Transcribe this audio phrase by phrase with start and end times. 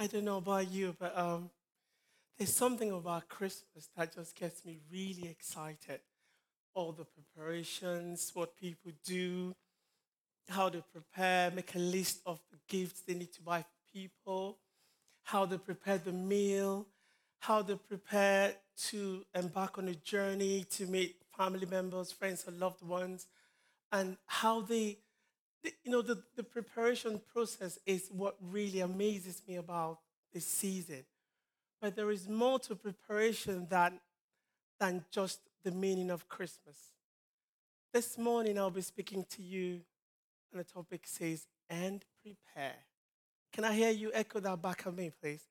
[0.00, 1.50] I don't know about you, but um,
[2.38, 6.00] there's something about Christmas that just gets me really excited.
[6.72, 9.56] All the preparations, what people do,
[10.48, 14.58] how they prepare, make a list of the gifts they need to buy for people,
[15.24, 16.86] how they prepare the meal,
[17.40, 22.82] how they prepare to embark on a journey to meet family members, friends, or loved
[22.82, 23.26] ones,
[23.90, 24.98] and how they
[25.62, 29.98] you know, the, the preparation process is what really amazes me about
[30.32, 31.04] this season.
[31.80, 34.00] But there is more to preparation than,
[34.80, 36.76] than just the meaning of Christmas.
[37.92, 39.80] This morning, I'll be speaking to you,
[40.52, 42.76] and the topic says, and prepare.
[43.52, 45.42] Can I hear you echo that back at me, please?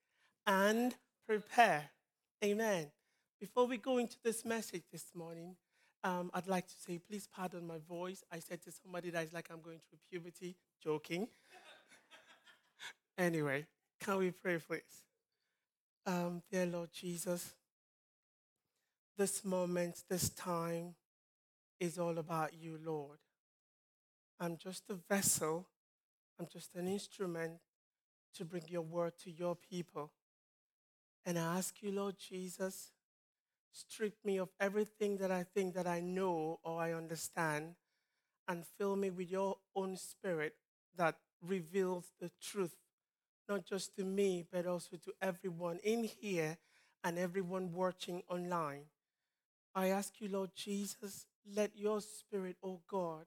[0.45, 0.95] And
[1.27, 1.89] prepare.
[2.43, 2.91] Amen.
[3.39, 5.55] Before we go into this message this morning,
[6.07, 8.23] um, I'd like to say, please pardon my voice.
[8.31, 11.27] I said to somebody that is like I'm going through puberty, joking.
[13.17, 13.65] anyway,
[13.99, 15.03] can we pray, please?
[16.05, 17.53] Um, dear Lord Jesus,
[19.17, 20.95] this moment, this time
[21.77, 23.17] is all about you, Lord.
[24.39, 25.67] I'm just a vessel,
[26.39, 27.54] I'm just an instrument
[28.35, 30.12] to bring your word to your people.
[31.26, 32.91] And I ask you, Lord Jesus,
[33.77, 37.75] strip me of everything that I think that I know or I understand,
[38.47, 40.55] and fill me with your own spirit
[40.95, 42.75] that reveals the truth,
[43.48, 46.57] not just to me, but also to everyone in here
[47.03, 48.85] and everyone watching online.
[49.75, 53.25] I ask you, Lord Jesus, let your spirit, oh God,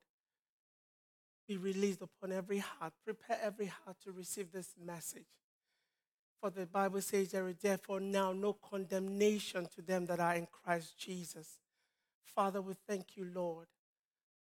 [1.47, 2.93] be released upon every heart.
[3.05, 5.27] Prepare every heart to receive this message.
[6.41, 10.47] For the Bible says there is therefore now no condemnation to them that are in
[10.47, 11.59] Christ Jesus.
[12.35, 13.67] Father, we thank you, Lord.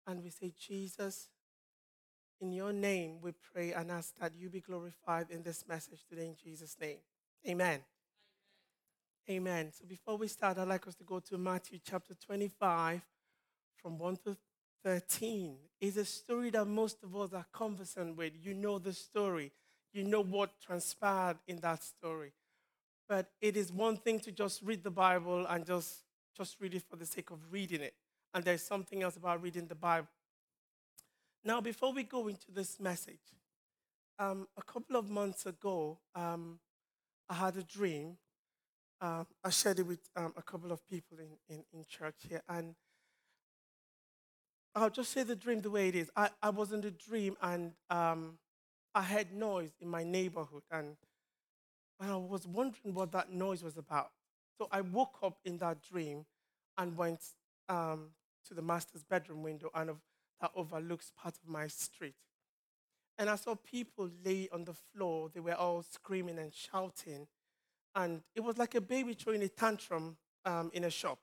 [0.05, 1.27] And we say, Jesus,
[2.39, 6.27] in your name we pray and ask that you be glorified in this message today
[6.27, 6.97] in Jesus' name.
[7.47, 7.67] Amen.
[7.67, 7.81] Amen.
[9.29, 9.71] Amen.
[9.73, 13.01] So before we start, I'd like us to go to Matthew chapter 25
[13.75, 14.37] from 1 to
[14.83, 15.57] 13.
[15.81, 18.33] It's a story that most of us are conversant with.
[18.41, 19.51] You know the story
[19.97, 22.31] you know what transpired in that story.
[23.09, 26.03] But it is one thing to just read the Bible and just,
[26.37, 27.95] just read it for the sake of reading it.
[28.33, 30.07] And there's something else about reading the Bible.
[31.43, 33.15] Now, before we go into this message,
[34.19, 36.59] um, a couple of months ago, um,
[37.27, 38.17] I had a dream.
[39.01, 42.41] Uh, I shared it with um, a couple of people in, in, in, church here.
[42.49, 42.75] And
[44.75, 46.11] I'll just say the dream the way it is.
[46.15, 48.37] I, I was in the dream, and um,
[48.95, 50.95] I heard noise in my neighborhood, and,
[51.99, 54.11] and I was wondering what that noise was about.
[54.57, 56.25] So I woke up in that dream
[56.77, 57.21] and went
[57.69, 58.09] um,
[58.47, 59.91] to the master's bedroom window, and
[60.41, 62.15] that overlooks part of my street.
[63.19, 65.29] And I saw people lay on the floor.
[65.33, 67.27] They were all screaming and shouting.
[67.95, 71.17] And it was like a baby throwing a tantrum um, in a shop.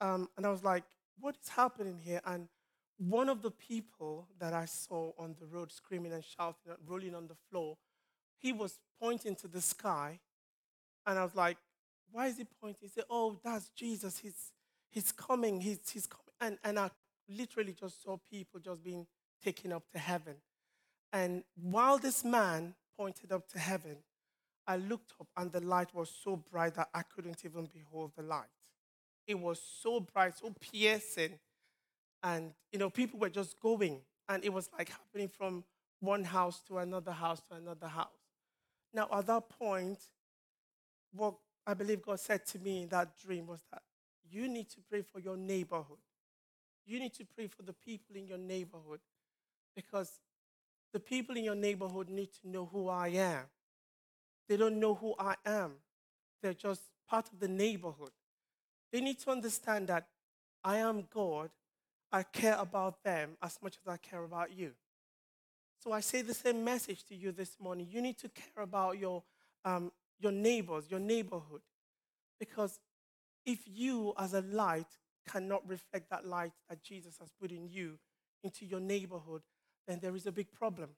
[0.00, 0.84] Um, and I was like,
[1.18, 2.20] what is happening here?
[2.26, 2.48] And
[2.98, 7.14] one of the people that I saw on the road screaming and shouting, and rolling
[7.14, 7.76] on the floor,
[8.38, 10.18] he was pointing to the sky.
[11.06, 11.56] And I was like,
[12.10, 12.80] why is he pointing?
[12.82, 14.18] He said, oh, that's Jesus.
[14.18, 14.52] He's,
[14.90, 15.60] he's coming.
[15.60, 16.24] He's, he's coming.
[16.40, 16.90] And, and I
[17.28, 19.06] literally just saw people just being
[19.44, 20.34] taken up to heaven.
[21.12, 23.98] And while this man pointed up to heaven,
[24.66, 28.22] I looked up and the light was so bright that I couldn't even behold the
[28.22, 28.48] light.
[29.26, 31.38] It was so bright, so piercing
[32.22, 34.00] and, you know, people were just going.
[34.28, 35.64] And it was like happening from
[36.00, 38.08] one house to another house to another house.
[38.92, 39.98] Now, at that point,
[41.12, 41.34] what
[41.66, 43.82] I believe God said to me in that dream was that
[44.30, 45.98] you need to pray for your neighborhood.
[46.86, 49.00] You need to pray for the people in your neighborhood
[49.76, 50.20] because
[50.92, 53.44] the people in your neighborhood need to know who I am.
[54.48, 55.72] They don't know who I am,
[56.42, 58.10] they're just part of the neighborhood.
[58.92, 60.08] They need to understand that
[60.64, 61.50] I am God
[62.10, 64.72] I care about them as much as I care about you.
[65.82, 67.86] So I say the same message to you this morning.
[67.90, 69.22] You need to care about your,
[69.64, 71.60] um, your neighbors, your neighborhood.
[72.40, 72.80] Because
[73.44, 74.86] if you, as a light,
[75.28, 77.98] cannot reflect that light that Jesus has put in you
[78.42, 79.42] into your neighborhood,
[79.86, 80.90] then there is a big problem.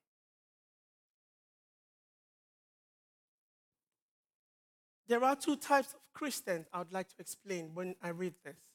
[5.08, 8.69] There are two types of Christians I would like to explain when I read this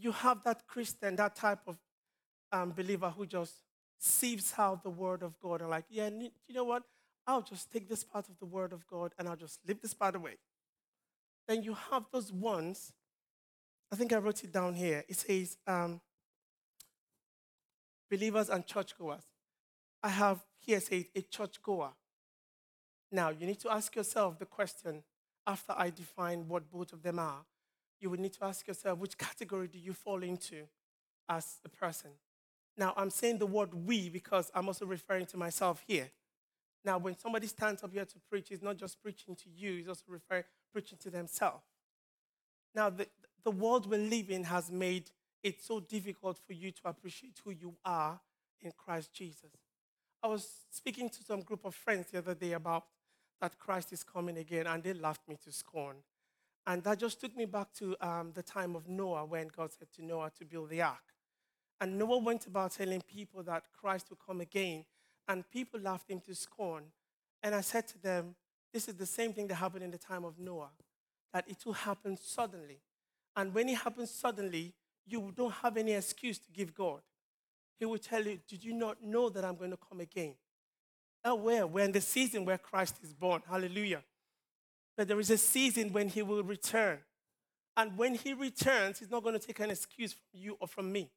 [0.00, 1.76] you have that Christian, that type of
[2.52, 3.54] um, believer who just
[3.98, 6.82] sieves out the word of God and like, yeah, you know what?
[7.26, 9.94] I'll just take this part of the word of God and I'll just leave this
[9.94, 10.36] part away.
[11.46, 12.92] Then you have those ones.
[13.92, 15.04] I think I wrote it down here.
[15.08, 16.00] It says um,
[18.10, 19.24] believers and churchgoers.
[20.02, 21.90] I have here says a churchgoer.
[23.12, 25.02] Now, you need to ask yourself the question
[25.46, 27.44] after I define what both of them are.
[28.00, 30.66] You would need to ask yourself which category do you fall into
[31.28, 32.10] as a person?
[32.76, 36.10] Now, I'm saying the word we because I'm also referring to myself here.
[36.84, 39.88] Now, when somebody stands up here to preach, he's not just preaching to you, he's
[39.88, 41.64] also referring, preaching to themselves.
[42.74, 43.06] Now, the,
[43.44, 45.10] the world we live in has made
[45.42, 48.20] it so difficult for you to appreciate who you are
[48.62, 49.50] in Christ Jesus.
[50.22, 52.84] I was speaking to some group of friends the other day about
[53.40, 55.96] that Christ is coming again, and they laughed me to scorn.
[56.66, 59.88] And that just took me back to um, the time of Noah when God said
[59.96, 61.02] to Noah to build the ark.
[61.80, 64.84] And Noah went about telling people that Christ will come again,
[65.26, 66.84] and people laughed him to scorn.
[67.42, 68.34] And I said to them,
[68.72, 70.70] This is the same thing that happened in the time of Noah,
[71.32, 72.80] that it will happen suddenly.
[73.34, 74.74] And when it happens suddenly,
[75.06, 77.00] you don't have any excuse to give God.
[77.78, 80.34] He will tell you, Did you not know that I'm going to come again?
[81.24, 81.66] Oh, where?
[81.66, 83.42] We're in the season where Christ is born.
[83.48, 84.02] Hallelujah.
[85.00, 86.98] But there is a season when he will return.
[87.74, 90.92] And when he returns, he's not going to take an excuse from you or from
[90.92, 91.10] me.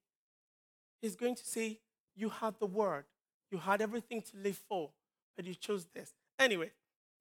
[1.02, 1.82] He's going to say,
[2.16, 3.04] You had the word,
[3.52, 4.92] you had everything to live for,
[5.36, 6.14] but you chose this.
[6.40, 6.72] Anyway,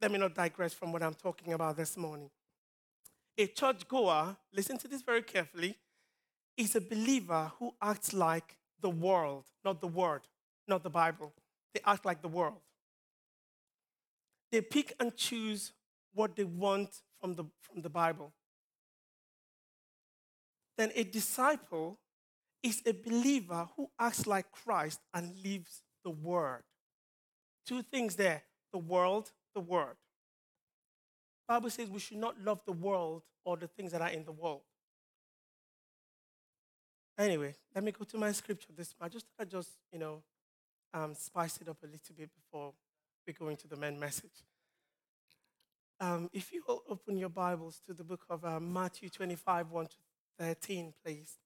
[0.00, 2.30] let me not digress from what I'm talking about this morning.
[3.36, 5.76] A church goer, listen to this very carefully,
[6.56, 10.20] is a believer who acts like the world, not the word,
[10.68, 11.32] not the Bible.
[11.74, 12.60] They act like the world.
[14.52, 15.72] They pick and choose
[16.14, 18.32] what they want from the, from the Bible.
[20.76, 21.98] Then a disciple
[22.62, 26.62] is a believer who acts like Christ and lives the word.
[27.66, 28.42] Two things there
[28.72, 29.96] the world, the word.
[31.46, 34.32] Bible says we should not love the world or the things that are in the
[34.32, 34.62] world.
[37.18, 38.72] Anyway, let me go to my scripture.
[38.74, 40.22] This I just I just you know
[40.94, 42.72] um, spice it up a little bit before
[43.26, 44.44] we go into the main message.
[46.02, 49.96] Um, if you open your Bibles to the book of uh, Matthew 25, 1 to
[50.36, 51.38] 13, please.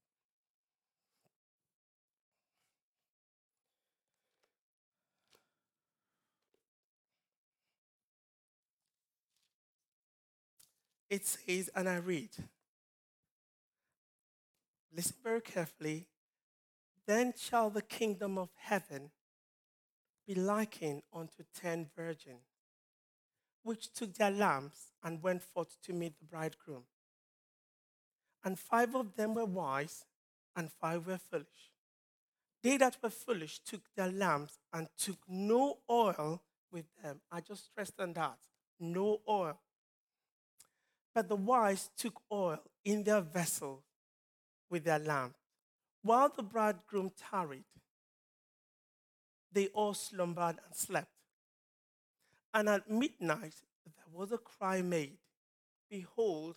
[11.10, 12.30] It says, and I read,
[14.96, 16.06] listen very carefully,
[17.06, 19.10] then shall the kingdom of heaven
[20.26, 22.55] be likened unto ten virgins,
[23.66, 26.84] which took their lamps and went forth to meet the bridegroom.
[28.44, 30.04] And five of them were wise,
[30.54, 31.72] and five were foolish.
[32.62, 37.20] They that were foolish took their lamps and took no oil with them.
[37.30, 38.38] I just stressed on that
[38.78, 39.58] no oil.
[41.12, 43.82] But the wise took oil in their vessels
[44.70, 45.40] with their lamps.
[46.02, 47.64] While the bridegroom tarried,
[49.50, 51.15] they all slumbered and slept.
[52.56, 53.52] And at midnight
[53.84, 55.18] there was a cry made
[55.90, 56.56] Behold,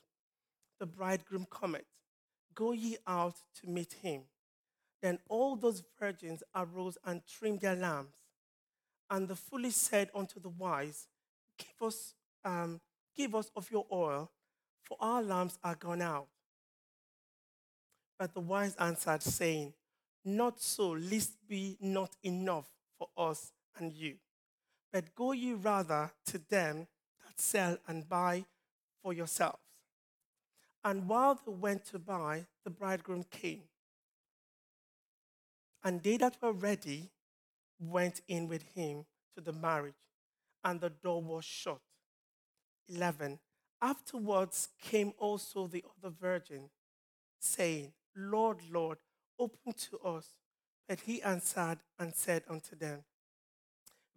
[0.79, 1.83] the bridegroom cometh.
[2.55, 4.21] Go ye out to meet him.
[5.01, 8.15] Then all those virgins arose and trimmed their lamps.
[9.09, 11.07] And the foolish said unto the wise,
[11.57, 12.13] Give us,
[12.45, 12.79] um,
[13.13, 14.31] give us of your oil,
[14.81, 16.27] for our lamps are gone out.
[18.17, 19.73] But the wise answered, saying,
[20.23, 24.15] Not so, lest be not enough for us and you.
[24.91, 26.87] But go ye rather to them
[27.25, 28.45] that sell and buy
[29.01, 29.59] for yourselves.
[30.83, 33.63] And while they went to buy, the bridegroom came.
[35.83, 37.11] And they that were ready
[37.79, 39.93] went in with him to the marriage,
[40.63, 41.79] and the door was shut.
[42.89, 43.39] 11.
[43.81, 46.69] Afterwards came also the other virgin,
[47.39, 48.97] saying, Lord, Lord,
[49.37, 50.27] open to us.
[50.87, 53.03] But he answered and said unto them,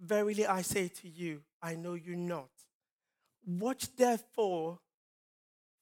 [0.01, 2.51] Verily I say to you, I know you not.
[3.45, 4.79] Watch therefore,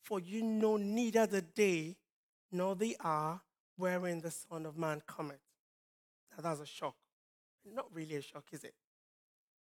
[0.02, 1.97] for you know neither the day
[2.52, 3.40] nor the hour
[3.76, 5.40] wherein the Son of Man cometh.
[6.33, 6.97] Now that's a shock.
[7.75, 8.75] Not really a shock, is it?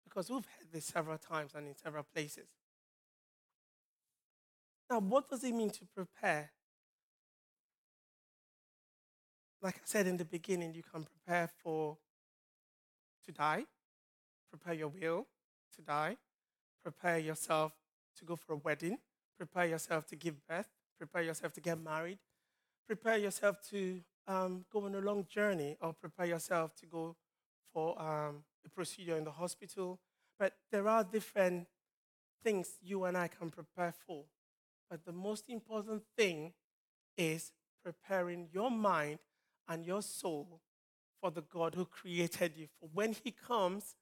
[0.05, 2.49] Because we've heard this several times and in several places.
[4.91, 6.53] Now, what does it mean to prepare
[9.63, 11.99] like I said in the beginning, you can prepare for
[13.25, 13.65] to die,
[14.57, 15.27] prepare your will
[15.75, 16.17] to die,
[16.83, 17.73] prepare yourself
[18.19, 18.99] to go for a wedding,
[19.37, 22.19] prepare yourself to give birth, prepare yourself to get married,
[22.87, 27.15] prepare yourself to um, go on a long journey, or prepare yourself to go
[27.73, 29.99] for um, a procedure in the hospital.
[30.39, 31.67] But there are different
[32.43, 34.25] things you and I can prepare for.
[34.91, 36.53] But the most important thing
[37.19, 37.53] is
[37.85, 39.19] preparing your mind
[39.69, 40.61] and your soul
[41.21, 42.69] for the God who created you.
[42.81, 43.97] For when He comes,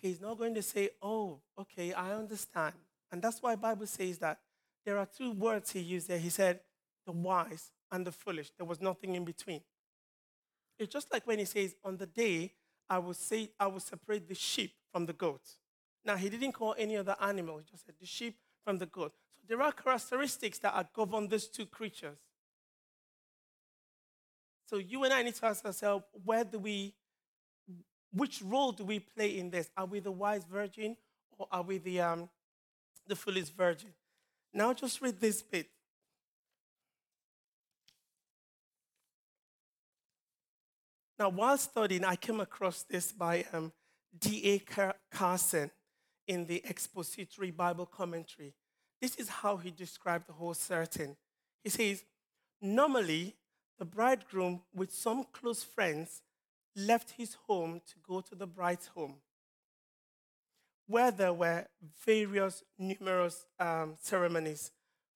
[0.00, 2.74] he's not going to say, Oh, okay, I understand.
[3.12, 4.38] And that's why Bible says that
[4.84, 6.18] there are two words he used there.
[6.18, 6.60] He said,
[7.06, 8.50] the wise and the foolish.
[8.56, 9.60] There was nothing in between.
[10.78, 12.52] It's just like when he says, On the day
[12.88, 15.56] I will say I will separate the sheep from the goats.
[16.04, 19.12] Now he didn't call any other animal, he just said the sheep from the goat.
[19.36, 22.18] So there are characteristics that are govern these two creatures.
[24.66, 26.94] So you and I need to ask ourselves, where do we
[28.12, 29.70] which role do we play in this?
[29.76, 30.96] Are we the wise virgin
[31.38, 32.28] or are we the um,
[33.06, 33.90] the foolish virgin?
[34.52, 35.68] Now just read this bit.
[41.20, 43.72] Now, while studying, I came across this by um,
[44.18, 44.62] D.A.
[45.12, 45.70] Carson
[46.26, 48.54] in the expository Bible commentary.
[49.02, 51.18] This is how he described the whole certain.
[51.62, 52.04] He says,
[52.62, 53.36] Normally,
[53.78, 56.22] the bridegroom, with some close friends,
[56.76, 59.16] left his home to go to the bride's home,
[60.86, 61.66] where there were
[62.04, 64.70] various numerous um, ceremonies,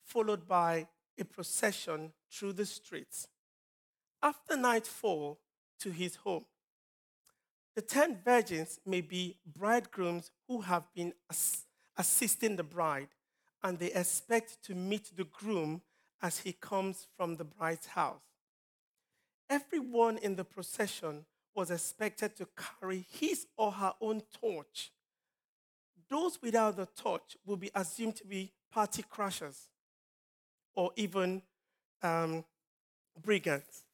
[0.05, 0.87] followed by
[1.19, 3.29] a procession through the streets.
[4.23, 5.39] After nightfall,
[5.81, 6.47] to his home.
[7.75, 13.09] The ten virgins may be bridegrooms who have been ass- assisting the bride,
[13.63, 15.83] and they expect to meet the groom
[16.23, 18.23] as he comes from the bride's house.
[19.51, 24.93] Everyone in the procession was expected to carry his or her own torch.
[26.11, 29.69] Those without the torch will be assumed to be party crashers
[30.75, 31.43] or even
[32.03, 32.45] um,
[33.23, 33.85] brigands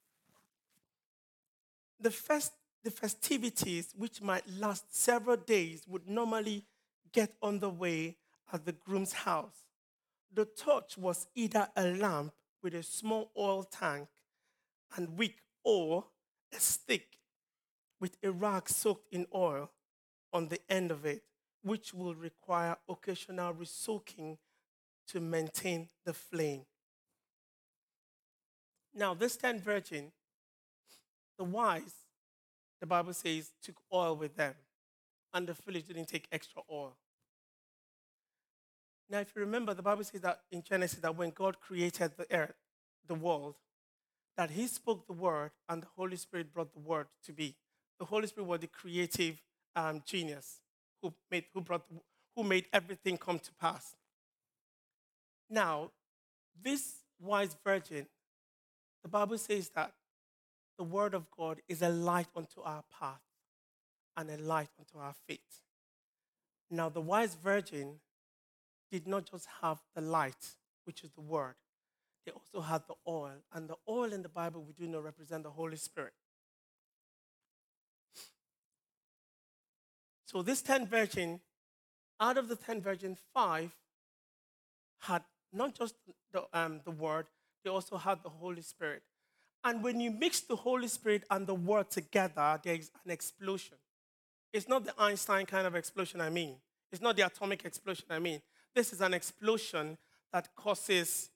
[2.01, 2.53] the, fest,
[2.83, 6.65] the festivities, which might last several days, would normally
[7.13, 8.17] get underway
[8.53, 9.65] at the groom's house.
[10.33, 14.09] The torch was either a lamp with a small oil tank
[14.97, 16.05] and wick or
[16.55, 17.07] a stick
[18.01, 19.71] with a rag soaked in oil
[20.33, 21.23] on the end of it,
[21.63, 24.39] which will require occasional resoaking
[25.09, 26.65] to maintain the flame.
[28.95, 30.13] Now, this ten virgin
[31.41, 31.95] the wise,
[32.81, 34.55] the Bible says, took oil with them,
[35.33, 36.99] and the foolish didn't take extra oil.
[39.09, 42.27] Now, if you remember, the Bible says that in Genesis that when God created the
[42.31, 42.57] earth,
[43.09, 43.57] the world,
[44.37, 47.57] that He spoke the word and the Holy Spirit brought the word to be.
[48.01, 49.41] The Holy Spirit was the creative
[49.77, 50.61] um, genius
[51.03, 51.83] who made, who, brought,
[52.35, 53.95] who made everything come to pass.
[55.49, 55.91] Now,
[56.61, 58.07] this wise virgin,
[59.03, 59.93] the Bible says that
[60.79, 63.21] the word of God is a light unto our path
[64.17, 65.41] and a light unto our feet.
[66.71, 67.97] Now, the wise virgin
[68.91, 70.55] did not just have the light,
[70.85, 71.55] which is the word,
[72.25, 73.37] they also had the oil.
[73.53, 76.15] And the oil in the Bible, we do know, represent the Holy Spirit.
[80.31, 81.41] So, this 10 virgin,
[82.21, 83.75] out of the 10 virgins, five
[85.01, 85.97] had not just
[86.33, 87.27] the, um, the word,
[87.65, 89.03] they also had the Holy Spirit.
[89.65, 93.77] And when you mix the Holy Spirit and the Word together, there is an explosion.
[94.53, 96.55] It's not the Einstein kind of explosion, I mean.
[96.93, 98.41] It's not the atomic explosion, I mean.
[98.73, 99.99] This is an explosion
[100.33, 101.31] that causes,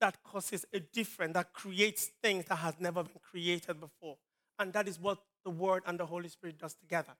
[0.00, 4.16] that causes a difference, that creates things that has never been created before.
[4.58, 7.12] And that is what the Word and the Holy Spirit does together.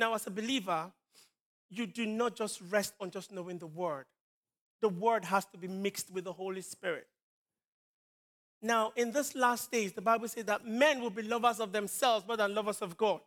[0.00, 0.90] Now, as a believer,
[1.68, 4.06] you do not just rest on just knowing the Word.
[4.80, 7.06] The Word has to be mixed with the Holy Spirit.
[8.62, 12.26] Now, in this last days, the Bible says that men will be lovers of themselves
[12.26, 13.20] more than lovers of God.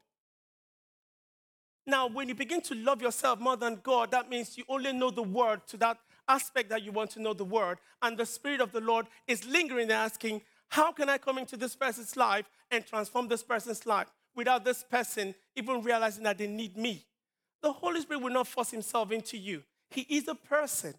[1.86, 5.12] Now, when you begin to love yourself more than God, that means you only know
[5.12, 7.78] the word to that aspect that you want to know the word.
[8.02, 11.56] And the Spirit of the Lord is lingering there asking, How can I come into
[11.56, 16.48] this person's life and transform this person's life without this person even realizing that they
[16.48, 17.06] need me?
[17.62, 19.64] The Holy Spirit will not force himself into you.
[19.90, 20.94] He is a person.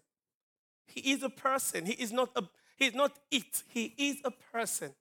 [0.87, 1.85] He is a person.
[1.85, 2.43] He is not a
[2.77, 4.93] he is not it, he is a person.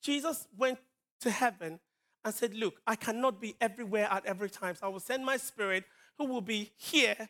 [0.00, 0.78] Jesus went
[1.20, 1.80] to heaven
[2.24, 4.76] and said, Look, I cannot be everywhere at every time.
[4.76, 5.84] So I will send my spirit
[6.18, 7.28] who will be here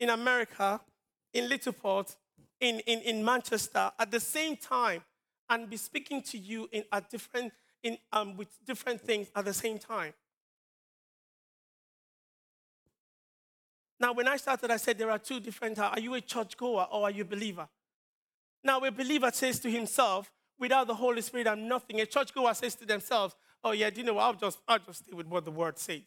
[0.00, 0.80] in America,
[1.32, 2.16] in Littleport,
[2.60, 5.02] in, in, in Manchester at the same time
[5.48, 7.52] and be speaking to you in, at different,
[7.84, 10.12] in, um, with different things at the same time.
[14.00, 15.78] Now, when I started, I said there are two different.
[15.78, 17.68] Are you a church goer or are you a believer?
[18.64, 22.00] Now, a believer says to himself, without the Holy Spirit, I'm nothing.
[22.00, 24.24] A churchgoer says to themselves, oh, yeah, do you know what?
[24.24, 26.00] I'll just, I'll just stay with what the word says.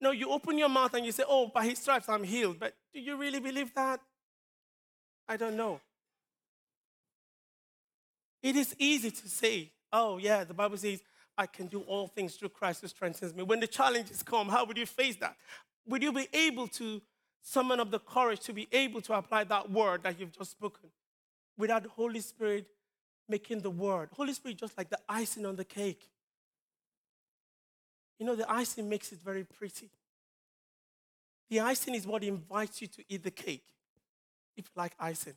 [0.00, 2.58] No, you open your mouth and you say, oh, by his stripes I'm healed.
[2.58, 4.00] But do you really believe that?
[5.28, 5.80] I don't know.
[8.42, 11.02] It is easy to say, oh, yeah, the Bible says,
[11.38, 13.42] I can do all things through Christ who strengthens me.
[13.42, 15.36] When the challenges come, how would you face that?
[15.86, 17.00] Would you be able to
[17.42, 20.90] summon up the courage to be able to apply that word that you've just spoken
[21.56, 22.66] without the Holy Spirit
[23.28, 24.10] making the word?
[24.12, 26.08] Holy Spirit, just like the icing on the cake.
[28.18, 29.90] You know, the icing makes it very pretty.
[31.50, 33.66] The icing is what invites you to eat the cake,
[34.56, 35.34] if you like icing.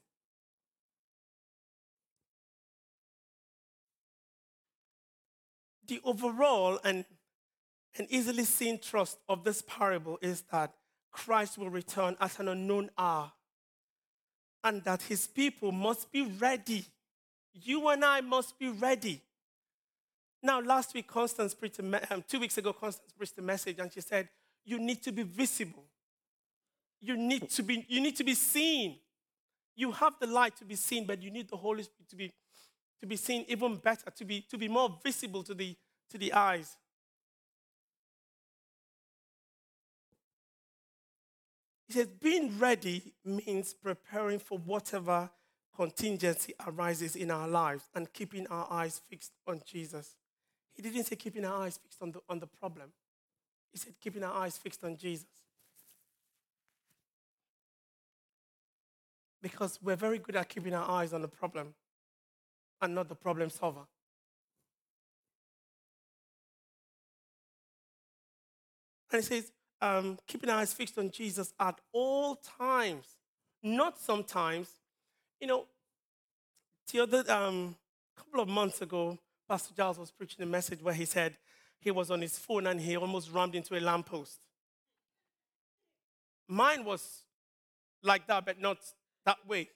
[5.87, 7.05] The overall and,
[7.97, 10.73] and easily seen trust of this parable is that
[11.11, 13.31] Christ will return at an unknown hour
[14.63, 16.85] and that his people must be ready.
[17.53, 19.21] You and I must be ready.
[20.43, 24.01] Now, last week, Constance preached, um, two weeks ago, Constance preached a message and she
[24.01, 24.29] said,
[24.65, 25.85] You need to be visible.
[27.01, 28.97] You need to be, you need to be seen.
[29.75, 32.31] You have the light to be seen, but you need the Holy Spirit to be,
[33.01, 35.75] to be seen even better, to be, to be more visible to the,
[36.09, 36.75] to the eyes.
[41.87, 45.29] He says, being ready means preparing for whatever
[45.75, 50.15] contingency arises in our lives and keeping our eyes fixed on Jesus.
[50.73, 52.91] He didn't say keeping our eyes fixed on the, on the problem,
[53.71, 55.27] he said keeping our eyes fixed on Jesus.
[59.41, 61.75] Because we're very good at keeping our eyes on the problem
[62.81, 63.81] and not the problem solver.
[69.11, 73.05] And he says, um, keeping our eyes fixed on Jesus at all times,
[73.63, 74.69] not sometimes.
[75.39, 75.65] You know,
[76.91, 77.75] the other um,
[78.15, 79.17] couple of months ago,
[79.47, 81.37] Pastor Giles was preaching a message where he said
[81.79, 84.39] he was on his phone and he almost rammed into a lamppost.
[86.47, 87.23] Mine was
[88.03, 88.77] like that, but not
[89.25, 89.69] that way.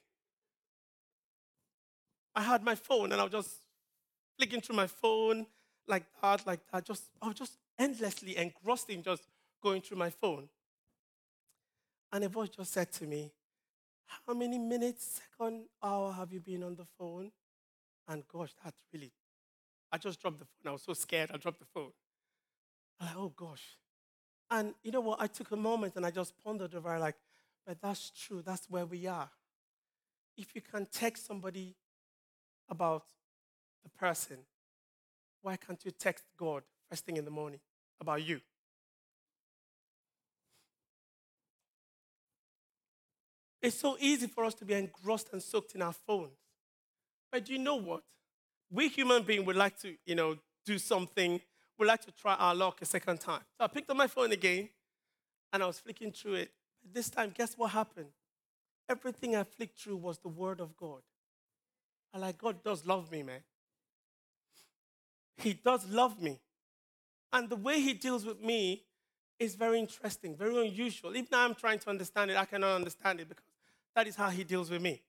[2.34, 3.50] I had my phone and I was just
[4.38, 5.46] flicking through my phone
[5.86, 6.84] like that, like that.
[6.84, 9.24] Just I was just endlessly engrossed in just
[9.62, 10.48] going through my phone.
[12.12, 13.32] And a voice just said to me,
[14.26, 17.30] How many minutes, second, hour have you been on the phone?
[18.08, 19.12] And gosh, that really,
[19.90, 20.70] I just dropped the phone.
[20.70, 21.92] I was so scared, I dropped the phone.
[23.00, 23.76] I'm like, oh gosh.
[24.50, 25.20] And you know what?
[25.20, 27.16] I took a moment and I just pondered over like,
[27.66, 28.42] but that's true.
[28.44, 29.30] That's where we are
[30.36, 31.74] if you can text somebody
[32.68, 33.04] about
[33.82, 34.38] the person,
[35.42, 37.60] why can't you text God first thing in the morning
[38.00, 38.40] about you?
[43.60, 46.38] It's so easy for us to be engrossed and soaked in our phones.
[47.30, 48.02] But you know what?
[48.70, 51.40] We human beings would like to, you know, do something.
[51.78, 53.42] We like to try our luck a second time.
[53.58, 54.68] So I picked up my phone again
[55.52, 56.50] and I was flicking through it.
[56.82, 58.08] But this time, guess what happened?
[58.92, 61.00] everything I flicked through was the word of God.
[62.18, 63.40] Like, God does love me, man.
[65.38, 66.38] He does love me.
[67.32, 68.82] And the way he deals with me
[69.38, 71.10] is very interesting, very unusual.
[71.16, 73.44] Even though I'm trying to understand it, I cannot understand it because
[73.94, 75.00] that is how he deals with me.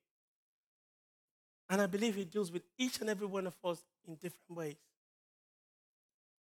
[1.70, 4.76] And I believe he deals with each and every one of us in different ways.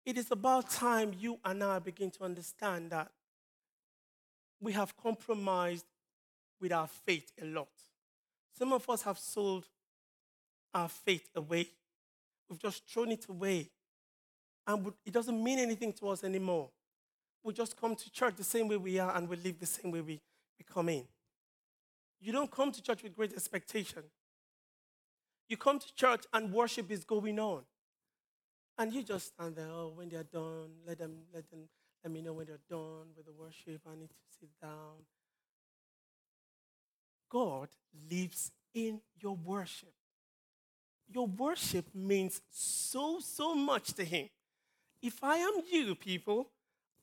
[0.04, 3.10] It is about time you and I begin to understand that
[4.60, 5.84] we have compromised
[6.60, 7.68] with our faith a lot.
[8.56, 9.66] Some of us have sold
[10.74, 11.68] our faith away.
[12.48, 13.70] We've just thrown it away.
[14.66, 16.70] And it doesn't mean anything to us anymore.
[17.42, 19.90] We just come to church the same way we are and we live the same
[19.90, 20.20] way we,
[20.58, 21.04] we come in.
[22.20, 24.02] You don't come to church with great expectation.
[25.48, 27.62] You come to church and worship is going on.
[28.76, 31.60] And you just stand there, oh, when they're done, let them, let them,
[32.04, 33.80] let me know when they're done with the worship.
[33.90, 35.04] I need to sit down.
[37.28, 37.68] God
[38.10, 39.94] lives in your worship.
[41.12, 44.28] Your worship means so, so much to Him.
[45.02, 46.50] If I am you, people,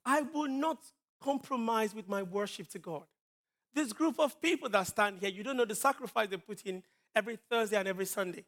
[0.05, 0.77] I will not
[1.21, 3.03] compromise with my worship to God.
[3.73, 6.83] This group of people that stand here, you don't know the sacrifice they put in
[7.15, 8.45] every Thursday and every Sunday.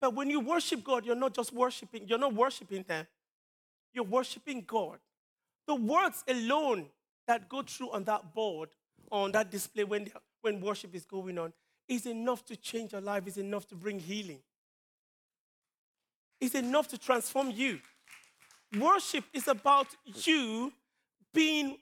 [0.00, 3.06] But when you worship God, you're not just worshiping, you're not worshiping them,
[3.92, 4.98] you're worshiping God.
[5.66, 6.86] The words alone
[7.26, 8.70] that go through on that board,
[9.10, 10.10] on that display when,
[10.42, 11.52] when worship is going on,
[11.88, 14.40] is enough to change your life, is enough to bring healing.
[16.40, 17.80] It's enough to transform you.
[18.78, 19.86] Worship is about
[20.24, 20.72] you
[21.32, 21.78] being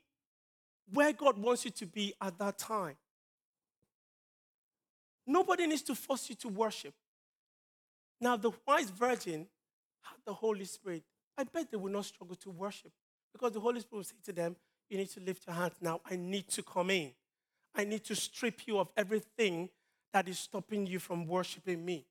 [0.92, 2.96] where God wants you to be at that time.
[5.26, 6.94] Nobody needs to force you to worship.
[8.20, 9.46] Now, the wise virgin
[10.02, 11.02] had the Holy Spirit.
[11.38, 12.92] I bet they will not struggle to worship
[13.32, 14.56] because the Holy Spirit will say to them,
[14.90, 16.00] you need to lift your hands now.
[16.08, 17.12] I need to come in.
[17.74, 19.70] I need to strip you of everything
[20.12, 22.04] that is stopping you from worshiping me.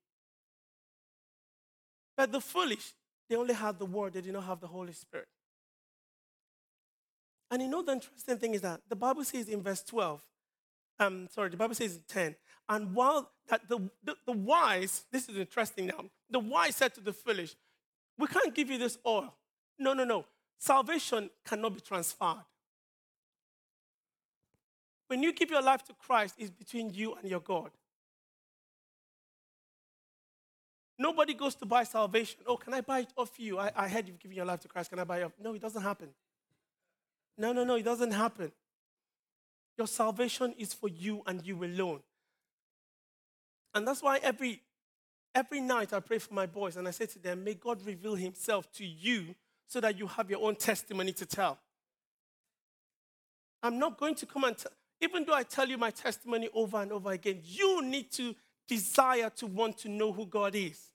[2.17, 2.93] But the foolish,
[3.29, 5.27] they only had the word, they did not have the Holy Spirit.
[7.49, 10.21] And you know the interesting thing is that the Bible says in verse 12,
[10.99, 12.35] um, sorry, the Bible says in 10,
[12.69, 17.01] and while that the, the, the wise, this is interesting now, the wise said to
[17.01, 17.55] the foolish,
[18.17, 19.33] We can't give you this oil.
[19.77, 20.25] No, no, no.
[20.57, 22.45] Salvation cannot be transferred.
[25.07, 27.71] When you give your life to Christ, it's between you and your God.
[31.01, 32.41] Nobody goes to buy salvation.
[32.45, 33.57] Oh, can I buy it off you?
[33.57, 34.91] I, I heard you've given your life to Christ.
[34.91, 35.31] Can I buy it off?
[35.41, 36.09] No, it doesn't happen.
[37.39, 38.51] No, no, no, it doesn't happen.
[39.79, 42.01] Your salvation is for you and you alone.
[43.73, 44.61] And that's why every
[45.33, 48.13] every night I pray for my boys and I say to them, may God reveal
[48.13, 49.33] himself to you
[49.65, 51.57] so that you have your own testimony to tell.
[53.63, 56.77] I'm not going to come and tell, even though I tell you my testimony over
[56.77, 58.35] and over again, you need to
[58.67, 60.90] desire to want to know who God is.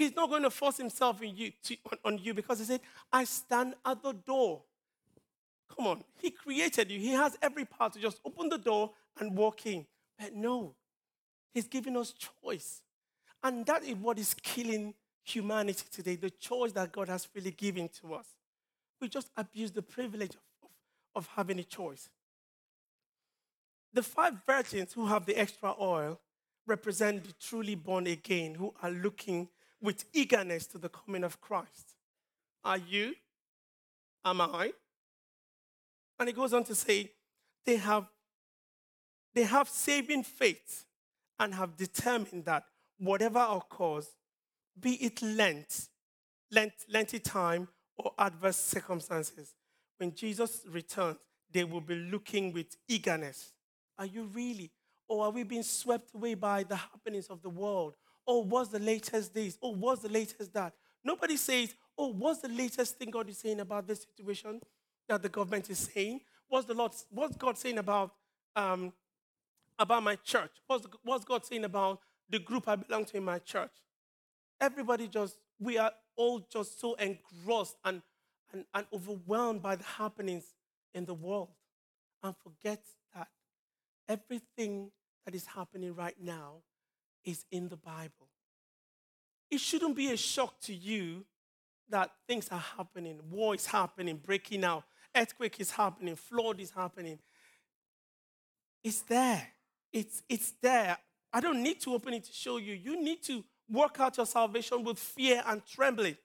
[0.00, 2.80] He's not going to force himself you to, on, on you because he said,
[3.12, 4.62] I stand at the door.
[5.76, 6.98] Come on, he created you.
[6.98, 9.84] He has every power to just open the door and walk in.
[10.18, 10.74] But no,
[11.52, 12.80] he's giving us choice.
[13.44, 17.90] And that is what is killing humanity today the choice that God has freely given
[18.00, 18.24] to us.
[19.02, 20.32] We just abuse the privilege
[20.62, 20.70] of,
[21.14, 22.08] of having a choice.
[23.92, 26.18] The five virgins who have the extra oil
[26.66, 29.48] represent the truly born again who are looking
[29.80, 31.94] with eagerness to the coming of Christ.
[32.64, 33.14] Are you?
[34.24, 34.72] Am I?
[36.18, 37.10] And he goes on to say,
[37.64, 38.06] they have,
[39.34, 40.84] they have saving faith
[41.38, 42.64] and have determined that
[42.98, 44.08] whatever occurs,
[44.78, 45.88] be it Lent,
[46.50, 49.54] Lent, time, or adverse circumstances,
[49.98, 51.16] when Jesus returns,
[51.52, 53.52] they will be looking with eagerness.
[53.98, 54.70] Are you really?
[55.08, 57.94] Or are we being swept away by the happenings of the world?
[58.30, 59.58] Or what's the latest this?
[59.60, 60.72] Or what's the latest that?
[61.02, 64.60] Nobody says, oh, what's the latest thing God is saying about this situation
[65.08, 66.20] that the government is saying?
[66.46, 68.12] What's the Lord, what's God saying about,
[68.54, 68.92] um,
[69.80, 70.52] about my church?
[70.68, 73.72] What's, what's God saying about the group I belong to in my church?
[74.60, 78.00] Everybody just, we are all just so engrossed and,
[78.52, 80.54] and, and overwhelmed by the happenings
[80.94, 81.48] in the world
[82.22, 83.26] and forget that
[84.08, 84.92] everything
[85.24, 86.62] that is happening right now
[87.24, 88.28] is in the Bible.
[89.50, 91.24] It shouldn't be a shock to you
[91.88, 97.18] that things are happening, war is happening, breaking out, earthquake is happening, flood is happening.
[98.82, 99.48] It's there.
[99.92, 100.96] It's, it's there.
[101.32, 102.74] I don't need to open it to show you.
[102.74, 106.16] You need to work out your salvation with fear and trembling.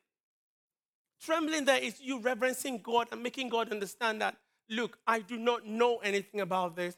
[1.21, 4.35] Trembling there is you reverencing God and making God understand that,
[4.69, 6.97] look, I do not know anything about this,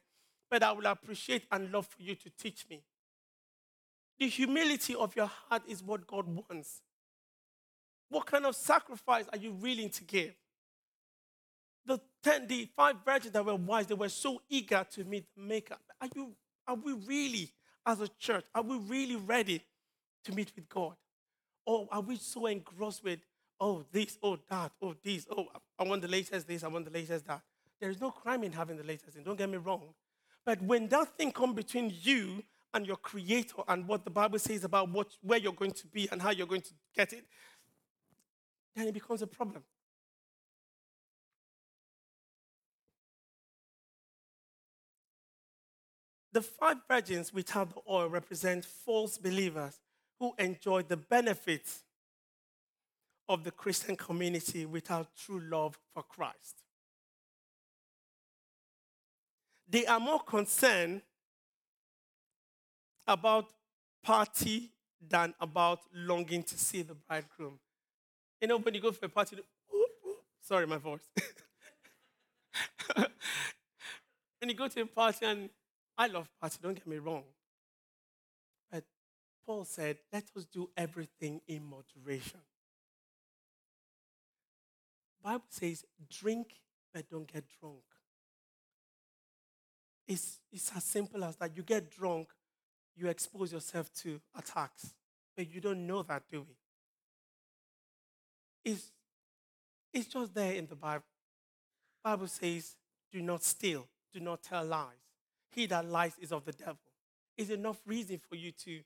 [0.49, 2.81] but I will appreciate and love for you to teach me.
[4.19, 6.81] The humility of your heart is what God wants.
[8.09, 10.33] What kind of sacrifice are you willing to give?
[11.85, 15.41] The, ten, the five virgins that were wise, they were so eager to meet the
[15.41, 15.77] Maker.
[16.01, 16.33] Are, you,
[16.67, 17.51] are we really,
[17.85, 19.61] as a church, are we really ready
[20.25, 20.95] to meet with God?
[21.65, 23.19] Or are we so engrossed with,
[23.59, 26.91] oh, this, oh, that, oh, this, oh, I want the latest this, I want the
[26.91, 27.41] latest that?
[27.79, 29.93] There is no crime in having the latest thing, don't get me wrong.
[30.45, 34.63] But when that thing comes between you and your creator and what the Bible says
[34.63, 37.25] about what, where you're going to be and how you're going to get it,
[38.75, 39.63] then it becomes a problem.
[46.33, 49.79] The five virgins without the oil represent false believers
[50.19, 51.83] who enjoy the benefits
[53.29, 56.63] of the Christian community without true love for Christ.
[59.69, 61.01] They are more concerned
[63.07, 63.47] about
[64.03, 64.71] party
[65.09, 67.59] than about longing to see the bridegroom.
[68.41, 69.37] You know, when you go for a party,
[70.41, 71.07] sorry, my voice.
[72.95, 75.49] when you go to a party, and
[75.97, 77.23] I love party, don't get me wrong.
[78.71, 78.83] But
[79.45, 82.41] Paul said, let us do everything in moderation.
[85.23, 86.53] Bible says, drink,
[86.93, 87.81] but don't get drunk.
[90.07, 91.55] It's, it's as simple as that.
[91.55, 92.29] You get drunk,
[92.97, 94.93] you expose yourself to attacks,
[95.35, 96.55] but you don't know that, do we?
[98.71, 98.91] It's,
[99.93, 101.05] it's just there in the Bible.
[102.03, 102.75] Bible says,
[103.11, 104.95] do not steal, do not tell lies.
[105.51, 106.77] He that lies is of the devil.
[107.37, 108.79] Is enough reason for you to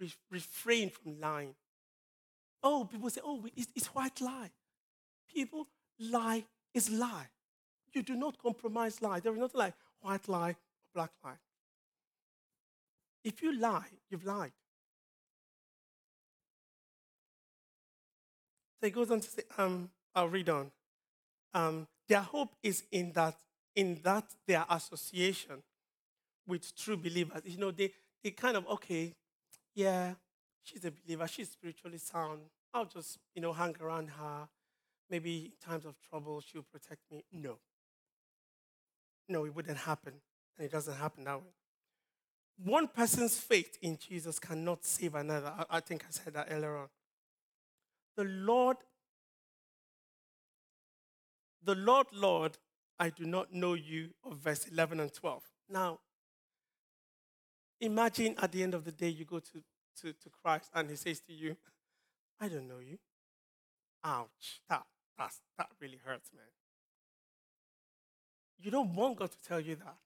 [0.00, 1.54] re- refrain from lying.
[2.62, 4.50] Oh, people say, oh, it's, it's white lie.
[5.32, 5.66] People
[5.98, 7.28] lie is lie.
[7.92, 9.20] You do not compromise lie.
[9.20, 10.56] There is nothing like white lie or
[10.94, 11.38] black lie.
[13.26, 14.52] If you lie, you've lied.
[18.78, 20.70] So he goes on to say, um, I'll read on.
[21.52, 23.34] Um, their hope is in that,
[23.74, 25.64] in that their association
[26.46, 27.42] with true believers.
[27.44, 27.90] You know, they,
[28.22, 29.12] they kind of, okay,
[29.74, 30.14] yeah,
[30.62, 32.42] she's a believer, she's spiritually sound.
[32.72, 34.46] I'll just, you know, hang around her.
[35.10, 37.24] Maybe in times of trouble, she'll protect me.
[37.32, 37.56] No.
[39.28, 40.12] No, it wouldn't happen.
[40.56, 41.65] And it doesn't happen that way.
[42.62, 45.52] One person's faith in Jesus cannot save another.
[45.56, 46.88] I, I think I said that earlier on.
[48.16, 48.78] The Lord,
[51.62, 52.56] the Lord, Lord,
[52.98, 55.42] I do not know you, of verse 11 and 12.
[55.68, 55.98] Now,
[57.80, 59.62] imagine at the end of the day you go to,
[60.00, 61.56] to, to Christ and he says to you,
[62.40, 62.98] I don't know you.
[64.02, 64.60] Ouch.
[64.70, 64.84] That,
[65.18, 66.44] that's, that really hurts, man.
[68.58, 69.96] You don't want God to tell you that.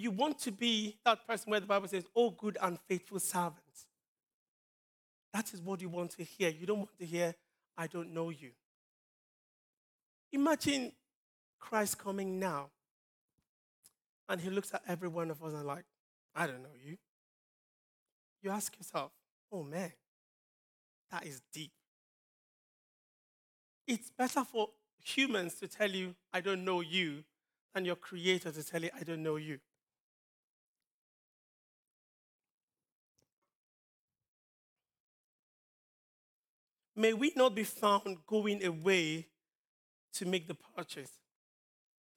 [0.00, 3.58] You want to be that person where the Bible says, Oh, good and faithful servant.
[5.34, 6.48] That is what you want to hear.
[6.48, 7.34] You don't want to hear,
[7.76, 8.52] I don't know you.
[10.32, 10.92] Imagine
[11.58, 12.70] Christ coming now
[14.26, 15.84] and he looks at every one of us and, like,
[16.34, 16.96] I don't know you.
[18.42, 19.12] You ask yourself,
[19.52, 19.92] Oh man,
[21.10, 21.72] that is deep.
[23.86, 24.70] It's better for
[25.04, 27.24] humans to tell you, I don't know you,
[27.74, 29.58] than your creator to tell you, I don't know you.
[37.00, 39.26] May we not be found going away
[40.12, 41.10] to make the purchase.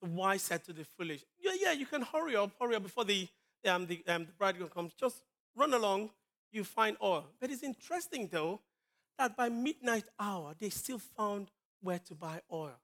[0.02, 3.06] The wise said to the foolish, Yeah, yeah, you can hurry up, hurry up before
[3.06, 3.26] the,
[3.66, 4.92] um, the, um, the bridegroom comes.
[4.92, 5.22] Just
[5.56, 6.10] run along,
[6.52, 7.24] you find oil.
[7.40, 8.60] But it's interesting, though,
[9.18, 12.78] that by midnight hour, they still found where to buy oil.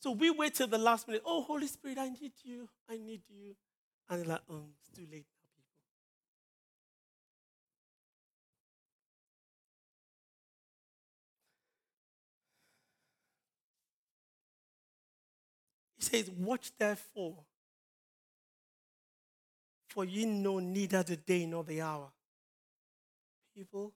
[0.00, 1.22] So we wait till the last minute.
[1.24, 2.68] Oh, Holy Spirit, I need you.
[2.90, 3.54] I need you.
[4.10, 5.24] And they're like, oh, it's too late.
[15.98, 17.36] He says, Watch therefore,
[19.88, 22.10] for ye know neither the day nor the hour.
[23.54, 23.92] People,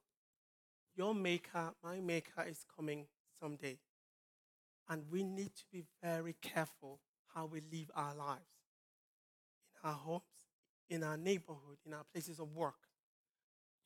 [0.97, 3.07] your maker, my maker is coming
[3.41, 3.79] someday.
[4.89, 6.99] And we need to be very careful
[7.35, 8.43] how we live our lives
[9.83, 10.23] in our homes,
[10.91, 12.75] in our neighborhood, in our places of work.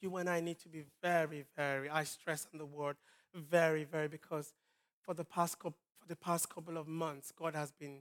[0.00, 2.96] You and I need to be very, very, I stress on the word
[3.35, 4.55] very, very, because
[5.02, 5.76] for the past couple
[6.09, 7.99] the past couple of months, God has been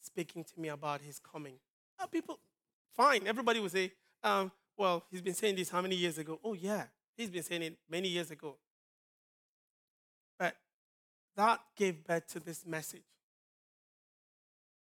[0.00, 1.54] speaking to me about his coming.
[1.98, 2.38] Uh, people,
[2.96, 6.38] fine, everybody will say, um, well, he's been saying this how many years ago?
[6.44, 6.84] Oh, yeah,
[7.16, 8.56] he's been saying it many years ago.
[10.38, 10.56] But
[11.36, 13.02] that gave birth to this message.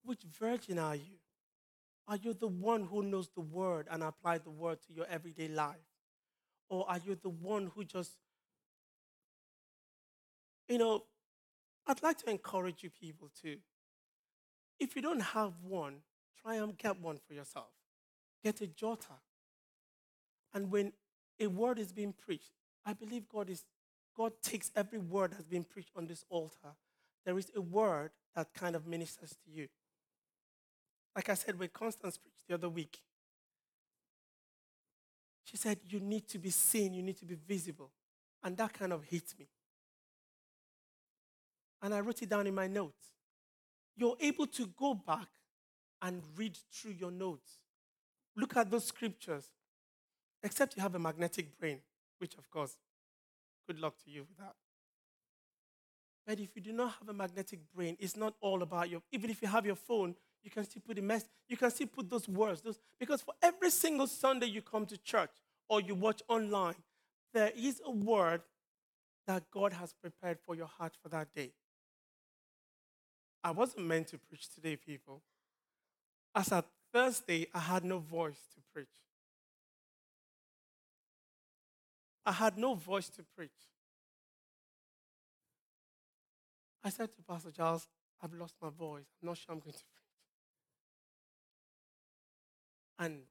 [0.04, 1.18] Which virgin are you?
[2.08, 5.48] Are you the one who knows the word and applies the word to your everyday
[5.48, 5.76] life?
[6.70, 8.12] Or are you the one who just,
[10.68, 11.04] you know,
[11.88, 13.56] I'd like to encourage you people to,
[14.78, 15.96] if you don't have one,
[16.40, 17.70] try and get one for yourself.
[18.44, 19.18] Get a jotter.
[20.52, 20.92] And when
[21.40, 22.52] a word is being preached,
[22.84, 23.64] I believe God is
[24.18, 26.74] God takes every word that's been preached on this altar.
[27.24, 29.68] There is a word that kind of ministers to you.
[31.14, 32.98] Like I said, when Constance preached the other week,
[35.44, 37.92] she said, You need to be seen, you need to be visible.
[38.42, 39.46] And that kind of hit me.
[41.82, 43.12] And I wrote it down in my notes.
[43.96, 45.28] You're able to go back
[46.02, 47.58] and read through your notes.
[48.36, 49.46] Look at those scriptures,
[50.42, 51.80] except you have a magnetic brain,
[52.18, 52.76] which, of course,
[53.66, 54.54] good luck to you with that.
[56.26, 59.02] But if you do not have a magnetic brain, it's not all about your.
[59.10, 60.14] Even if you have your phone,
[60.44, 61.24] you can still put a mess.
[61.48, 62.60] You can still put those words.
[62.60, 65.30] Those, because for every single Sunday you come to church
[65.68, 66.74] or you watch online,
[67.32, 68.42] there is a word
[69.26, 71.52] that God has prepared for your heart for that day.
[73.48, 75.22] I wasn't meant to preach today, people.
[76.34, 78.86] As at Thursday, I had no voice to preach.
[82.26, 83.50] I had no voice to preach.
[86.84, 87.88] I said to Pastor Charles,
[88.22, 89.06] I've lost my voice.
[89.22, 89.86] I'm not sure I'm going to preach.
[92.98, 93.22] And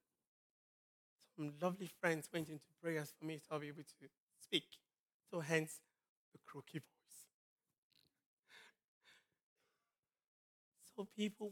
[1.36, 4.10] some lovely friends went into prayers for me to be able to
[4.42, 4.66] speak.
[5.30, 5.80] So hence
[6.34, 6.97] the croaky voice.
[11.06, 11.52] People,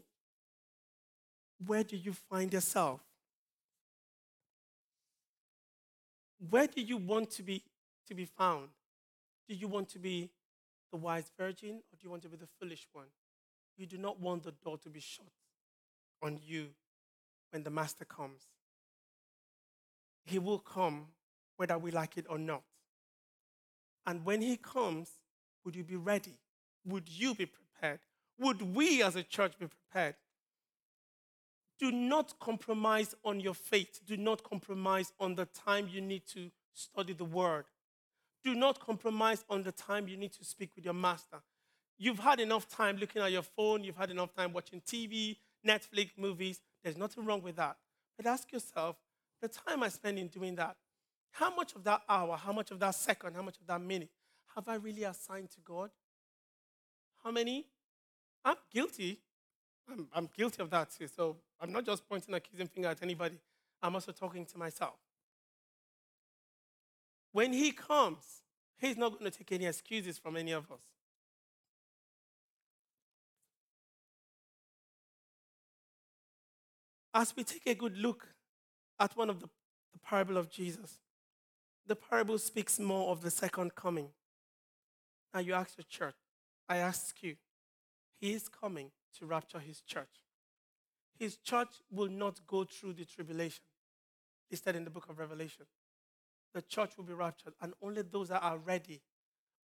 [1.66, 3.02] where do you find yourself?
[6.50, 7.64] Where do you want to be
[8.08, 8.70] to be found?
[9.48, 10.30] Do you want to be
[10.92, 13.08] the wise virgin or do you want to be the foolish one?
[13.78, 15.26] You do not want the door to be shut
[16.22, 16.68] on you
[17.52, 18.44] when the master comes.
[20.26, 21.08] He will come
[21.58, 22.64] whether we like it or not.
[24.06, 25.10] And when he comes,
[25.64, 26.38] would you be ready?
[26.86, 28.00] Would you be prepared?
[28.40, 30.16] Would we as a church be prepared?
[31.80, 34.00] Do not compromise on your faith.
[34.06, 37.66] Do not compromise on the time you need to study the word.
[38.44, 41.42] Do not compromise on the time you need to speak with your master.
[41.98, 46.12] You've had enough time looking at your phone, you've had enough time watching TV, Netflix,
[46.18, 46.60] movies.
[46.84, 47.78] There's nothing wrong with that.
[48.18, 48.98] But ask yourself
[49.42, 50.76] the time I spend in doing that,
[51.32, 54.10] how much of that hour, how much of that second, how much of that minute
[54.56, 55.90] have I really assigned to God?
[57.24, 57.66] How many?
[58.46, 59.20] I'm guilty.
[59.92, 61.08] I'm, I'm guilty of that too.
[61.08, 63.40] So I'm not just pointing a accusing finger at anybody.
[63.82, 64.96] I'm also talking to myself.
[67.32, 68.44] When he comes,
[68.78, 70.80] he's not going to take any excuses from any of us.
[77.14, 78.28] As we take a good look
[79.00, 79.48] at one of the,
[79.94, 81.00] the parable of Jesus,
[81.88, 84.10] the parable speaks more of the second coming.
[85.34, 86.16] Now you ask your church,
[86.68, 87.36] I ask you,
[88.20, 90.24] he is coming to rapture his church.
[91.18, 93.64] His church will not go through the tribulation
[94.52, 95.66] listed in the book of Revelation.
[96.54, 99.02] The church will be raptured, and only those that are ready,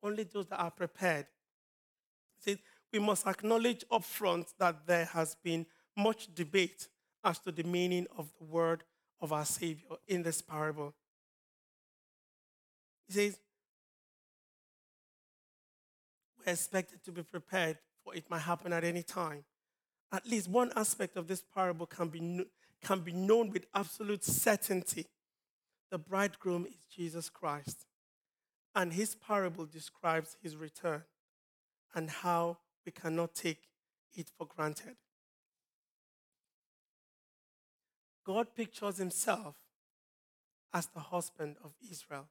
[0.04, 1.28] only those that are prepared.
[2.40, 2.58] See,
[2.92, 6.88] we must acknowledge upfront that there has been much debate
[7.24, 8.84] as to the meaning of the word
[9.22, 10.94] of our Savior in this parable.
[13.08, 13.40] He says,
[16.38, 19.44] We're expected to be prepared for it might happen at any time.
[20.12, 22.46] At least one aspect of this parable can be,
[22.82, 25.08] can be known with absolute certainty.
[25.90, 27.86] The bridegroom is Jesus Christ.
[28.76, 31.04] And his parable describes his return
[31.94, 33.68] and how we cannot take
[34.14, 34.96] it for granted.
[38.26, 39.56] God pictures himself
[40.74, 42.28] as the husband of Israel.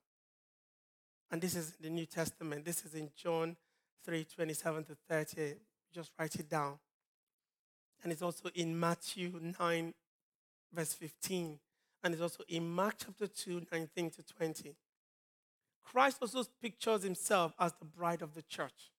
[1.31, 2.65] And this is in the New Testament.
[2.65, 3.57] This is in John
[4.05, 5.55] 3 27 to 30.
[5.93, 6.79] Just write it down.
[8.03, 9.95] And it's also in Matthew 9,
[10.73, 11.59] verse 15.
[12.03, 14.75] And it's also in Mark chapter 2, 19 to 20.
[15.85, 18.91] Christ also pictures himself as the bride of the church.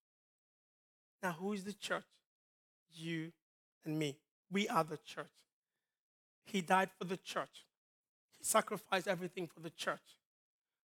[1.23, 2.03] Now, who is the church?
[2.93, 3.31] You
[3.85, 4.17] and me.
[4.51, 5.31] We are the church.
[6.43, 7.65] He died for the church.
[8.37, 10.17] He sacrificed everything for the church.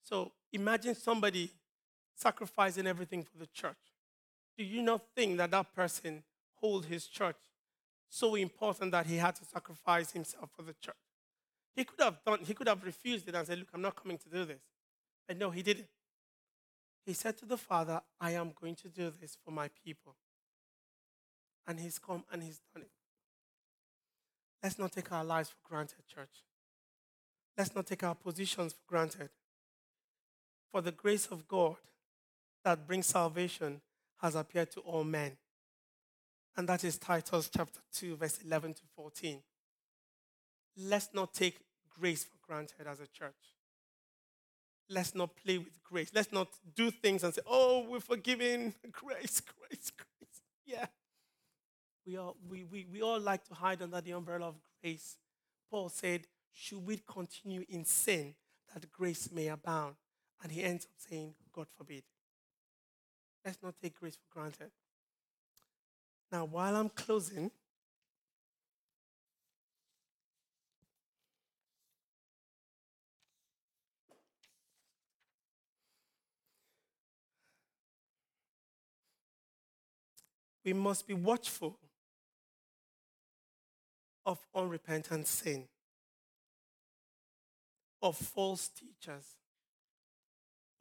[0.04, 1.52] So imagine somebody
[2.16, 3.78] sacrificing everything for the church.
[4.58, 6.24] Do you not think that that person
[6.56, 7.36] holds his church
[8.10, 10.96] so important that he had to sacrifice himself for the church?
[11.76, 14.18] He could have done, he could have refused it and said, Look, I'm not coming
[14.18, 14.62] to do this.
[15.28, 15.88] But no, he didn't.
[17.06, 20.16] He said to the Father, I am going to do this for my people.
[21.68, 22.92] And he's come and he's done it.
[24.64, 26.44] Let's not take our lives for granted, church.
[27.58, 29.30] Let's not take our positions for granted.
[30.72, 31.76] For the grace of God
[32.64, 33.82] that brings salvation
[34.26, 35.32] has appeared to all men.
[36.58, 39.40] And that is Titus chapter 2, verse 11 to 14.
[40.78, 41.60] Let's not take
[42.00, 43.36] grace for granted as a church.
[44.90, 46.10] Let's not play with grace.
[46.14, 48.74] Let's not do things and say, oh, we're forgiven.
[48.92, 50.42] Grace, grace, grace.
[50.66, 50.86] Yeah,
[52.06, 55.18] we all, we, we, we all like to hide under the umbrella of grace.
[55.72, 58.36] Paul said, Should we continue in sin
[58.74, 59.96] that grace may abound?
[60.44, 62.04] And he ends up saying, God forbid.
[63.46, 64.72] Let's not take grace for granted.
[66.32, 67.52] Now, while I'm closing,
[80.64, 81.78] we must be watchful
[84.26, 85.68] of unrepentant sin,
[88.02, 89.36] of false teachers,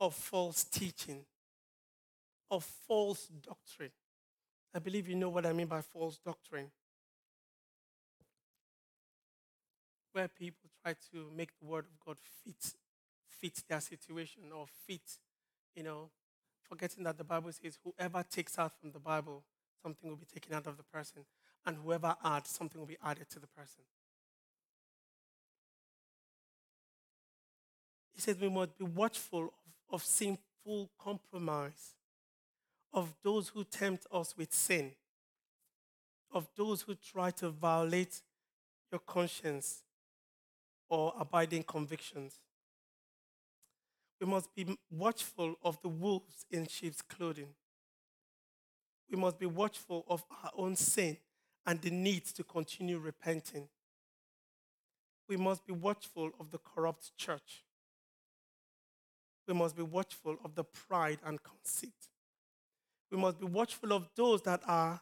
[0.01, 1.27] of false teaching,
[2.55, 3.91] of false doctrine.
[4.75, 6.71] I believe you know what I mean by false doctrine.
[10.13, 12.75] Where people try to make the word of God fit,
[13.29, 15.19] fit their situation or fit,
[15.75, 16.11] you know,
[16.69, 19.45] forgetting that the Bible says whoever takes out from the Bible,
[19.83, 21.25] something will be taken out of the person
[21.67, 23.83] and whoever adds, something will be added to the person.
[28.15, 29.45] He says we must be watchful
[29.91, 31.95] of, of sinful compromise,
[32.95, 34.93] of those who tempt us with sin,
[36.33, 38.23] of those who try to violate
[38.91, 39.83] your conscience
[40.89, 42.39] or abiding convictions.
[44.21, 47.49] We must be watchful of the wolves in sheep's clothing.
[49.11, 51.17] We must be watchful of our own sin
[51.67, 53.69] and the need to continue repenting.
[55.29, 57.65] We must be watchful of the corrupt church.
[59.47, 62.09] we must be watchful of the pride and conceit.
[63.15, 65.01] We must be watchful of those that are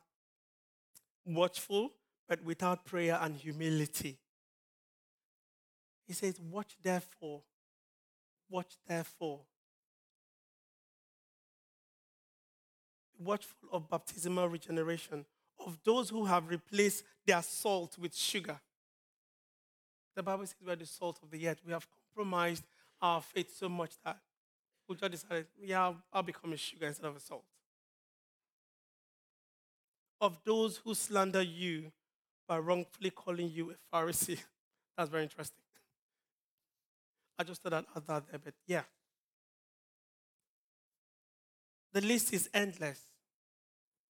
[1.25, 1.93] watchful,
[2.29, 4.19] but without prayer and humility.
[6.07, 7.41] He says, Watch therefore,
[8.51, 9.41] watch therefore.
[13.19, 15.25] Watchful of baptismal regeneration,
[15.65, 18.61] of those who have replaced their salt with sugar.
[20.15, 21.63] The Bible says we're the salt of the earth.
[21.65, 22.65] We have compromised
[23.01, 24.19] our faith so much that
[24.87, 27.45] we just decided, yeah, I'll become a sugar instead of a salt.
[30.23, 31.93] Of those who slander you
[32.47, 34.39] by wrongfully calling you a Pharisee.
[34.97, 35.59] That's very interesting.
[37.39, 38.83] I just thought I'd that there, but yeah.
[41.93, 43.01] The list is endless.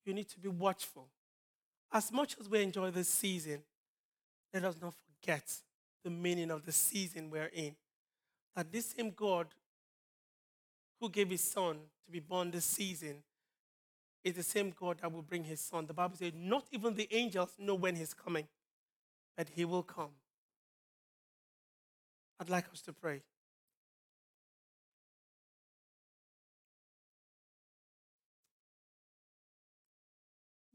[0.05, 1.09] You need to be watchful.
[1.91, 3.63] As much as we enjoy this season,
[4.53, 5.51] let us not forget
[6.05, 7.75] the meaning of the season we're in.
[8.55, 9.47] That this same God
[11.01, 13.23] who gave his son to be born this season
[14.25, 15.87] is the same God that will bring his son.
[15.87, 18.47] The Bible says, not even the angels know when he's coming,
[19.37, 20.11] but he will come.
[22.41, 23.23] I'd like us to pray.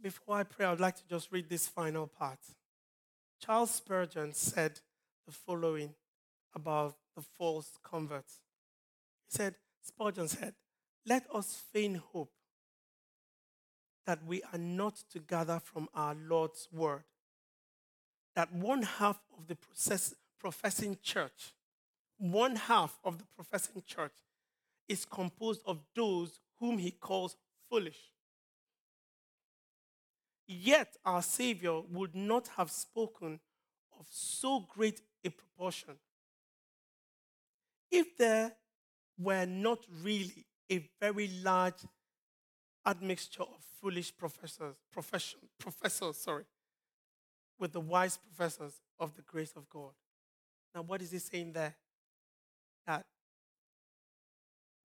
[0.01, 2.39] Before I pray, I'd like to just read this final part.
[3.43, 4.79] Charles Spurgeon said
[5.25, 5.95] the following
[6.53, 8.39] about the false converts.
[9.29, 10.53] He said, Spurgeon said,
[11.05, 12.31] Let us feign hope
[14.07, 17.03] that we are not to gather from our Lord's word.
[18.35, 21.53] That one half of the process, professing church,
[22.17, 24.13] one half of the professing church
[24.87, 27.35] is composed of those whom he calls
[27.69, 27.99] foolish.
[30.47, 33.41] Yet our Savior would not have spoken
[33.99, 35.95] of so great a proportion
[37.91, 38.53] if there
[39.19, 41.83] were not really a very large
[42.87, 46.45] admixture of foolish professors, profession, professors, sorry,
[47.59, 49.91] with the wise professors of the grace of God.
[50.73, 51.75] Now, what is he saying there?
[52.85, 53.05] That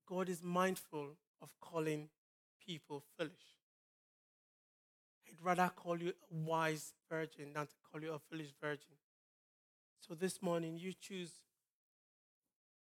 [0.08, 2.08] God is mindful of calling
[2.66, 3.32] people foolish.
[5.24, 8.96] He'd rather call you a wise virgin than to call you a foolish virgin.
[10.00, 11.30] So this morning, you choose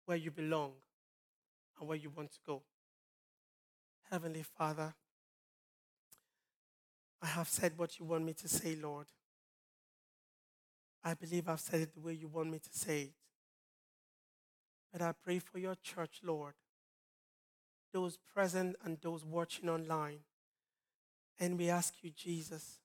[0.06, 0.72] where you belong
[1.80, 2.64] and where you want to go.
[4.10, 4.94] Heavenly Father,
[7.22, 9.06] I have said what you want me to say, Lord.
[11.04, 13.14] I believe I've said it the way you want me to say it.
[14.92, 16.54] But I pray for your church, Lord,
[17.94, 20.20] those present and those watching online.
[21.40, 22.80] And we ask you, Jesus,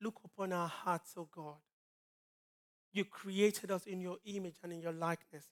[0.00, 1.58] look upon our hearts, O God.
[2.92, 5.46] You created us in your image and in your likeness.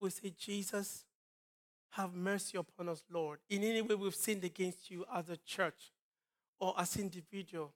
[0.00, 1.04] We say, Jesus,
[1.90, 3.40] have mercy upon us, Lord.
[3.50, 5.92] In any way we've sinned against you as a church
[6.60, 7.72] or as individual,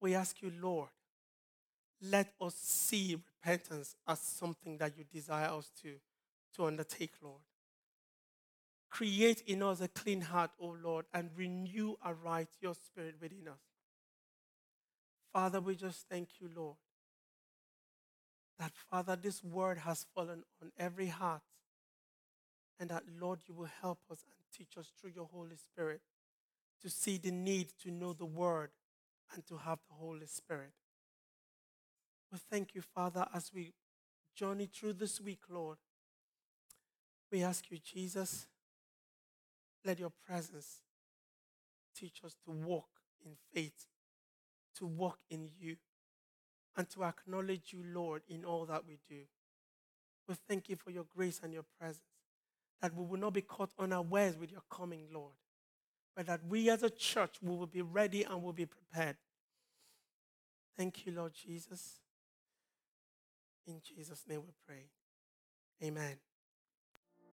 [0.00, 0.88] we ask you, Lord,
[2.02, 5.94] let us see repentance as something that you desire us to,
[6.54, 7.40] to undertake, Lord.
[8.90, 13.60] Create in us a clean heart, O Lord, and renew aright your spirit within us.
[15.32, 16.76] Father, we just thank you, Lord,
[18.58, 21.42] that, Father, this word has fallen on every heart,
[22.78, 26.00] and that, Lord, you will help us and teach us through your Holy Spirit
[26.86, 28.70] to see the need to know the word
[29.34, 30.70] and to have the Holy Spirit.
[32.30, 33.72] We thank you, Father, as we
[34.36, 35.78] journey through this week, Lord.
[37.32, 38.46] We ask you, Jesus,
[39.84, 40.82] let your presence
[41.98, 42.86] teach us to walk
[43.24, 43.88] in faith,
[44.76, 45.78] to walk in you,
[46.76, 49.22] and to acknowledge you, Lord, in all that we do.
[50.28, 52.04] We thank you for your grace and your presence,
[52.80, 55.32] that we will not be caught unawares with your coming, Lord,
[56.16, 59.16] but that we as a church we will be ready and will be prepared.
[60.76, 62.00] Thank you, Lord Jesus.
[63.66, 64.86] In Jesus' name we pray.
[65.82, 66.16] Amen.